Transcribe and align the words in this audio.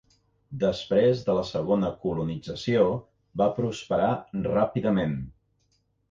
Després 0.61 1.19
de 1.25 1.33
la 1.39 1.41
segona 1.49 1.91
colonització 2.05 2.85
va 3.41 3.47
prosperar 3.59 4.09
ràpidament. 4.47 5.15